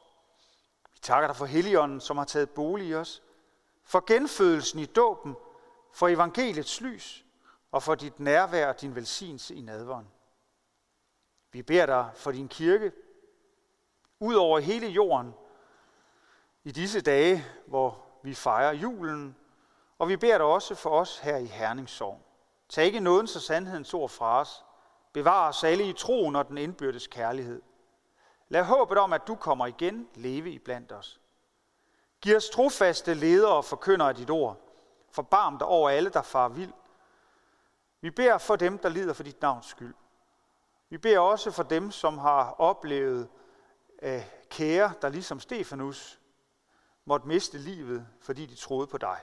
Vi 0.94 1.00
takker 1.02 1.28
dig 1.28 1.36
for 1.36 1.46
Helligånden, 1.46 2.02
som 2.02 2.18
har 2.18 2.26
taget 2.26 2.50
bolig 2.50 2.88
i 2.88 2.96
os, 2.96 3.24
for 3.84 4.04
genfødelsen 4.08 4.80
i 4.80 4.86
dåben, 4.86 5.36
for 5.94 6.08
evangeliets 6.08 6.82
lys 6.82 7.26
og 7.72 7.84
for 7.84 7.96
dit 7.96 8.20
nærvær 8.20 8.68
og 8.68 8.82
din 8.82 8.96
velsignelse 8.96 9.56
i 9.56 9.62
nadvåren. 9.62 10.08
Vi 11.52 11.62
beder 11.62 11.86
dig 11.86 12.10
for 12.16 12.32
din 12.32 12.48
kirke, 12.48 12.92
ud 14.20 14.36
over 14.36 14.60
hele 14.60 14.88
jorden, 14.88 15.34
i 16.64 16.72
disse 16.72 17.02
dage, 17.02 17.46
hvor 17.68 18.06
vi 18.24 18.34
fejrer 18.34 18.74
julen, 18.74 19.36
og 20.00 20.08
vi 20.08 20.18
beder 20.18 20.38
dig 20.38 20.48
også 20.48 20.76
for 20.76 20.90
os 20.90 21.20
her 21.20 21.38
i 21.38 21.46
Herningssorg. 21.46 22.22
Tag 22.70 22.86
ikke 22.86 23.00
nådens 23.00 23.36
og 23.36 23.42
sandhedens 23.42 23.94
ord 23.94 24.10
fra 24.10 24.40
os. 24.40 24.66
Bevar 25.14 25.50
os 25.50 25.64
alle 25.64 25.90
i 25.90 25.94
troen 25.94 26.36
og 26.36 26.48
den 26.48 26.58
indbyrdes 26.58 27.08
kærlighed. 27.08 27.62
Lad 28.50 28.64
håbet 28.64 28.98
om, 28.98 29.14
at 29.14 29.28
du 29.28 29.36
kommer 29.36 29.66
igen, 29.66 30.10
leve 30.16 30.52
i 30.52 30.60
blandt 30.60 30.92
os. 30.92 31.20
Giv 32.22 32.36
os 32.36 32.50
trofaste 32.50 33.14
ledere 33.14 33.52
og 33.52 33.66
forkynder 33.66 34.06
af 34.06 34.16
dit 34.16 34.30
ord. 34.30 34.58
Forbarm 35.12 35.58
dig 35.58 35.68
over 35.68 35.90
alle, 35.90 36.10
der 36.10 36.22
far 36.22 36.48
vild. 36.48 36.74
Vi 38.02 38.12
beder 38.12 38.38
for 38.38 38.56
dem, 38.56 38.78
der 38.78 38.90
lider 38.90 39.14
for 39.14 39.24
dit 39.24 39.42
navns 39.42 39.66
skyld. 39.66 39.96
Vi 40.90 40.98
beder 40.98 41.20
også 41.20 41.52
for 41.52 41.64
dem, 41.64 41.92
som 41.92 42.18
har 42.18 42.52
oplevet 42.52 43.30
øh, 44.02 44.26
kære, 44.50 44.94
der 45.02 45.10
ligesom 45.10 45.40
Stefanus 45.40 46.20
måtte 47.06 47.28
miste 47.28 47.58
livet, 47.58 48.08
fordi 48.20 48.46
de 48.46 48.56
troede 48.56 48.88
på 48.88 48.98
dig. 48.98 49.20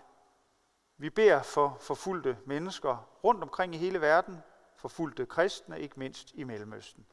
Vi 0.97 1.11
beder 1.11 1.43
for 1.43 1.77
forfulgte 1.81 2.39
mennesker 2.47 3.09
rundt 3.25 3.43
omkring 3.43 3.75
i 3.75 3.79
hele 3.79 4.01
verden, 4.01 4.43
forfulgte 4.77 5.27
kristne, 5.27 5.81
ikke 5.81 5.99
mindst 5.99 6.33
i 6.35 6.45
Mellemøsten. 6.45 7.07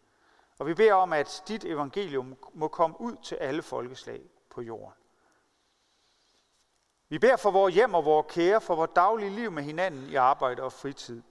Og 0.59 0.67
vi 0.67 0.73
beder 0.73 0.93
om, 0.93 1.13
at 1.13 1.43
dit 1.47 1.65
evangelium 1.65 2.37
må 2.53 2.67
komme 2.67 3.01
ud 3.01 3.15
til 3.23 3.35
alle 3.35 3.61
folkeslag 3.61 4.21
på 4.49 4.61
jorden. 4.61 4.93
Vi 7.09 7.19
beder 7.19 7.35
for 7.35 7.51
vores 7.51 7.75
hjem 7.75 7.93
og 7.93 8.05
vores 8.05 8.25
kære, 8.29 8.61
for 8.61 8.75
vores 8.75 8.91
daglige 8.95 9.29
liv 9.29 9.51
med 9.51 9.63
hinanden 9.63 10.09
i 10.09 10.15
arbejde 10.15 10.63
og 10.63 10.71
fritid. 10.71 11.21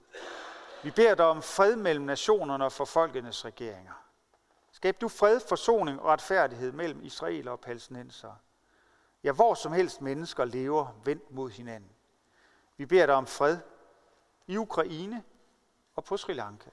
Vi 0.85 0.91
beder 0.91 1.15
dig 1.15 1.25
om 1.25 1.41
fred 1.41 1.75
mellem 1.75 2.05
nationerne 2.05 2.65
og 2.65 2.71
for 2.71 2.85
folkenes 2.85 3.45
regeringer. 3.45 3.93
Skab 4.71 5.01
du 5.01 5.07
fred, 5.07 5.39
forsoning 5.39 5.99
og 5.99 6.05
retfærdighed 6.05 6.71
mellem 6.71 7.03
Israel 7.03 7.47
og 7.47 7.59
palæstinenser. 7.59 8.33
Ja, 9.23 9.31
hvor 9.31 9.53
som 9.53 9.73
helst 9.73 10.01
mennesker 10.01 10.45
lever 10.45 10.87
vendt 11.05 11.31
mod 11.31 11.49
hinanden. 11.49 11.91
Vi 12.77 12.85
beder 12.85 13.05
dig 13.05 13.15
om 13.15 13.27
fred 13.27 13.57
i 14.47 14.57
Ukraine 14.57 15.23
og 15.95 16.03
på 16.03 16.17
Sri 16.17 16.33
Lanka, 16.33 16.69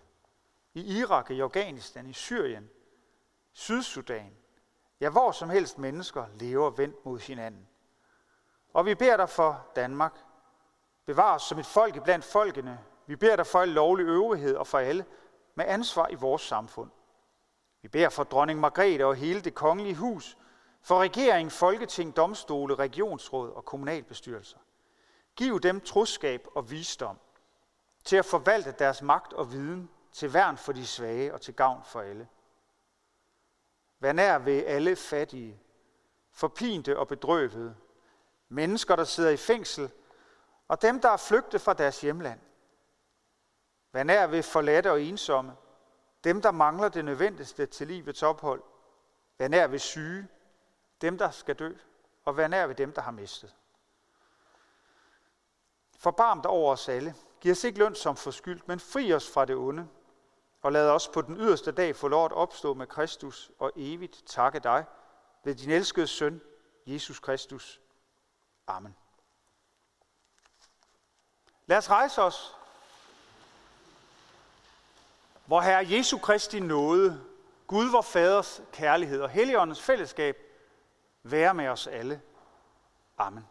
i 0.75 0.98
Irak, 0.98 1.31
i 1.31 1.40
Afghanistan, 1.40 2.07
i 2.07 2.12
Syrien, 2.12 2.70
Sydsudan. 3.53 4.37
Ja, 5.01 5.11
hvor 5.11 5.33
som 5.33 5.51
helst 5.51 5.79
mennesker 5.79 6.27
lever 6.35 6.70
vendt 6.70 7.05
mod 7.05 7.18
hinanden. 7.18 7.68
Og 8.72 8.87
vi 8.87 8.94
beder 8.94 9.16
dig 9.16 9.29
for 9.29 9.66
Danmark. 9.77 10.18
Bevar 11.05 11.35
os 11.35 11.42
som 11.42 11.59
et 11.59 11.66
folk 11.66 12.05
blandt 12.05 12.25
folkene. 12.25 12.79
Vi 13.12 13.16
beder 13.16 13.37
dig 13.37 13.46
for 13.46 13.62
en 13.62 13.68
lovlig 13.68 14.07
øvrighed 14.07 14.57
og 14.57 14.66
for 14.66 14.79
alle 14.79 15.05
med 15.55 15.64
ansvar 15.64 16.09
i 16.09 16.14
vores 16.14 16.42
samfund. 16.42 16.90
Vi 17.83 17.88
beder 17.88 18.09
for 18.09 18.25
dronning 18.25 18.61
Margrethe 18.61 19.07
og 19.07 19.14
hele 19.14 19.40
det 19.40 19.55
kongelige 19.55 19.94
hus, 19.94 20.38
for 20.83 20.98
regering, 21.01 21.53
folketing, 21.53 22.16
domstole, 22.16 22.75
regionsråd 22.75 23.53
og 23.53 23.64
kommunalbestyrelser. 23.64 24.59
Giv 25.37 25.61
dem 25.61 25.81
troskab 25.81 26.46
og 26.55 26.70
visdom 26.70 27.18
til 28.05 28.16
at 28.16 28.25
forvalte 28.25 28.75
deres 28.79 29.03
magt 29.03 29.33
og 29.33 29.53
viden 29.53 29.90
til 30.12 30.35
værn 30.35 30.57
for 30.57 30.72
de 30.72 30.87
svage 30.87 31.35
og 31.35 31.40
til 31.40 31.55
gavn 31.55 31.83
for 31.85 32.01
alle. 32.01 32.29
Vær 34.01 34.12
nær 34.12 34.38
ved 34.38 34.66
alle 34.66 34.96
fattige, 34.96 35.61
forpinte 36.31 36.98
og 36.98 37.09
bedrøvede, 37.09 37.77
mennesker, 38.48 38.96
der 38.96 39.05
sidder 39.05 39.31
i 39.31 39.37
fængsel, 39.37 39.90
og 40.68 40.83
dem, 40.83 41.01
der 41.01 41.09
er 41.09 41.16
flygtet 41.16 41.61
fra 41.61 41.72
deres 41.72 42.01
hjemland. 42.01 42.40
Vær 43.92 44.02
nær 44.02 44.26
ved 44.26 44.42
forladte 44.42 44.90
og 44.90 45.02
ensomme, 45.02 45.57
dem, 46.24 46.42
der 46.42 46.50
mangler 46.50 46.88
det 46.88 47.05
nødvendigste 47.05 47.66
til 47.66 47.87
livets 47.87 48.22
ophold. 48.22 48.62
Vær 49.38 49.48
nær 49.48 49.66
ved 49.66 49.78
syge, 49.78 50.28
dem, 51.00 51.18
der 51.18 51.31
skal 51.31 51.55
dø, 51.55 51.72
og 52.24 52.37
vær 52.37 52.48
nær 52.48 52.66
ved 52.66 52.74
dem, 52.74 52.92
der 52.92 53.02
har 53.02 53.11
mistet. 53.11 53.55
Forbarm 55.98 56.42
dig 56.42 56.50
over 56.50 56.72
os 56.72 56.88
alle. 56.88 57.14
Giv 57.40 57.52
os 57.52 57.64
ikke 57.64 57.78
løn 57.78 57.94
som 57.94 58.16
forskyldt, 58.16 58.68
men 58.68 58.81
fri 58.81 59.12
os 59.12 59.31
fra 59.31 59.44
det 59.44 59.57
onde. 59.57 59.88
Og 60.62 60.72
lad 60.72 60.90
os 60.90 61.09
på 61.09 61.22
den 61.22 61.37
yderste 61.37 61.72
dag 61.72 61.96
få 61.96 62.09
lov 62.09 62.24
at 62.24 62.33
opstå 62.33 62.74
med 62.74 62.87
Kristus 62.87 63.50
og 63.59 63.72
evigt 63.76 64.22
takke 64.26 64.59
dig 64.59 64.85
ved 65.44 65.55
din 65.55 65.70
elskede 65.70 66.07
søn, 66.07 66.40
Jesus 66.87 67.20
Kristus. 67.20 67.81
Amen. 68.66 68.96
Lad 71.66 71.78
os 71.78 71.90
rejse 71.90 72.22
os. 72.22 72.57
Hvor 75.53 75.61
Herre 75.61 75.87
Jesu 75.91 76.19
Kristi 76.19 76.61
nåde, 76.61 77.21
Gud 77.67 77.91
vor 77.91 78.03
Faders 78.03 78.62
kærlighed 78.73 79.21
og 79.21 79.29
Helligåndens 79.29 79.83
fællesskab 79.83 80.37
være 81.23 81.55
med 81.55 81.69
os 81.69 81.87
alle. 81.87 82.21
Amen. 83.19 83.45